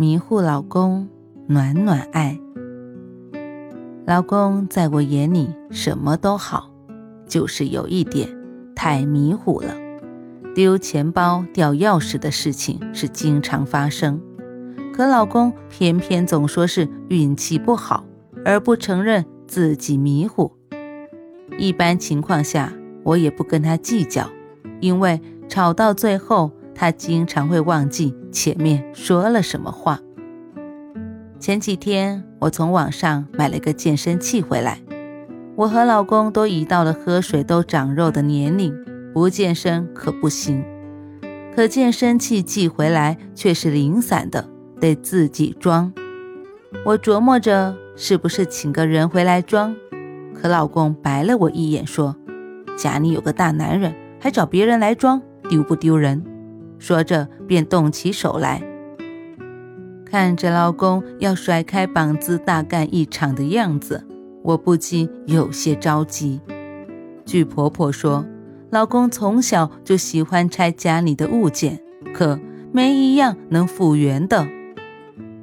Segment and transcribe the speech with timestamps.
[0.00, 1.08] 迷糊老公，
[1.48, 2.38] 暖暖爱。
[4.06, 6.70] 老公在我眼里什么都好，
[7.26, 8.28] 就是有一点
[8.76, 9.74] 太迷糊了。
[10.54, 14.20] 丢钱包、掉钥匙的事情是经常发生，
[14.94, 18.04] 可老公偏偏总说是运气不好，
[18.44, 20.52] 而不承认自己迷糊。
[21.58, 22.72] 一般情况下，
[23.02, 24.30] 我也不跟他计较，
[24.80, 26.52] 因为吵到最后。
[26.80, 29.98] 他经常会忘记前面说了什么话。
[31.40, 34.80] 前几天我从网上买了个健身器回来，
[35.56, 38.72] 我和老公都已到了喝水都长肉的年龄，
[39.12, 40.64] 不健身可不行。
[41.52, 44.48] 可健身器寄回来却是零散的，
[44.80, 45.92] 得自己装。
[46.84, 49.74] 我琢磨着是不是请个人回来装，
[50.32, 52.14] 可老公白了我一眼说
[52.78, 55.20] ：“家里有个大男人，还找别人来装，
[55.50, 56.24] 丢不丢人？”
[56.78, 58.62] 说着，便动起手来。
[60.04, 64.06] 看着老公要甩开膀子大干一场的样子，
[64.42, 66.40] 我不禁有些着急。
[67.26, 68.24] 据婆婆说，
[68.70, 71.80] 老公从小就喜欢拆家里的物件，
[72.14, 72.40] 可
[72.72, 74.48] 没一样能复原的。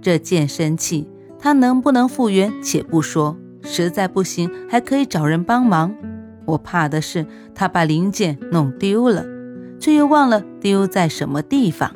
[0.00, 1.08] 这健身器，
[1.38, 5.92] 他能不能复原且不说，实在不行还可以找人帮忙。
[6.44, 9.24] 我怕的是他把零件弄丢了。
[9.82, 11.92] 却又忘了丢在什么地方。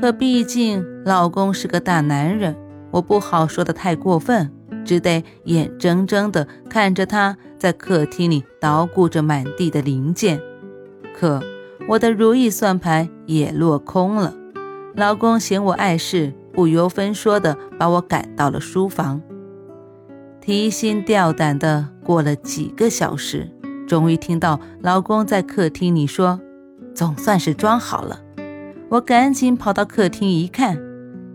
[0.00, 2.56] 可毕竟老公是个大男人，
[2.90, 4.50] 我不好说的太过分，
[4.82, 10.40] 只得眼睁睁地看着他在客厅里捣鼓着满地的零件。
[11.14, 11.42] 可
[11.86, 14.34] 我的如意算盘也落空了。
[14.96, 19.20] 老公嫌我碍事，不由分说地把我赶到了书房。
[20.40, 23.50] 提心吊胆的过了几个小时，
[23.86, 26.40] 终于听到老公在客厅里说。
[26.94, 28.20] 总算是装好了，
[28.88, 30.78] 我赶紧跑到客厅一看，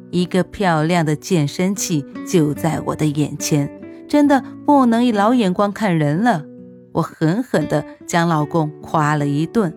[0.09, 3.69] 一个漂亮的健身器就在我的眼前，
[4.07, 6.45] 真的不能以老眼光看人了。
[6.93, 9.73] 我狠狠地将老公夸了一顿，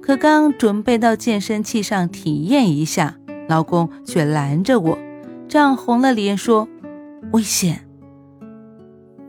[0.00, 3.16] 可刚准备到健身器上体验一下，
[3.48, 4.98] 老公却拦着我，
[5.46, 6.68] 涨红了脸说
[7.32, 7.86] ：“危险。”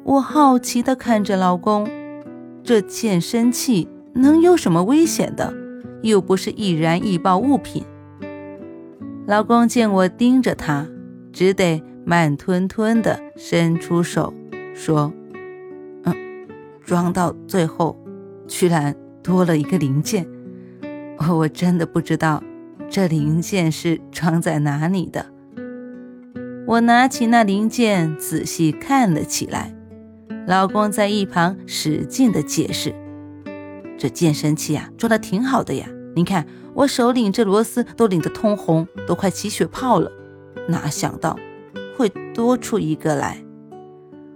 [0.03, 1.87] 我好奇地看着老公，
[2.63, 3.89] 这健身器。
[4.17, 5.53] 能有什么危险的？
[6.01, 7.83] 又不是易燃易爆物品。
[9.25, 10.87] 老公见我盯着他，
[11.33, 14.33] 只得慢吞吞地伸出手，
[14.73, 15.11] 说
[16.05, 16.15] ：“嗯，
[16.83, 17.97] 装到最后，
[18.47, 20.25] 居然多了一个零件。
[21.29, 22.43] 我真的不知道
[22.89, 25.25] 这零件是装在哪里的。”
[26.67, 29.73] 我拿起那零件仔细看了起来，
[30.45, 32.93] 老公在一旁使劲地解释。
[33.97, 35.87] 这健身器啊，做的挺好的呀！
[36.15, 40.11] 您看，我手拧这螺丝都拧得通红，都快起血泡了。
[40.67, 41.37] 哪想到
[41.97, 43.43] 会多出一个来？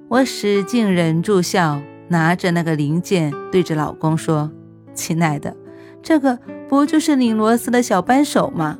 [0.08, 4.52] 我使劲忍住笑，拿着那个零件对着老公说
[4.94, 5.56] ：“亲爱的，
[6.02, 8.78] 这个不就是拧螺丝的小扳手吗？”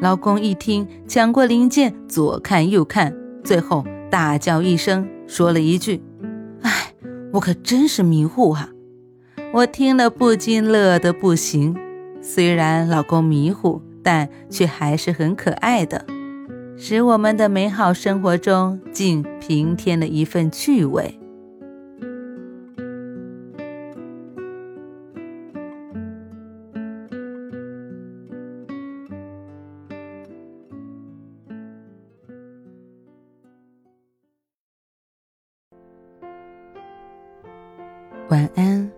[0.00, 6.00] 老公一听，抢过零件，左看右看，最后大叫一声，说了一句
[6.62, 6.94] ：“哎，
[7.32, 8.70] 我可真是迷糊啊！”
[9.50, 11.74] 我听了不禁乐得不行，
[12.22, 16.04] 虽然老公迷糊，但却还是很可爱的，
[16.76, 21.18] 使我们的美好生活中竟平添了一份趣味。
[38.28, 38.97] 晚安。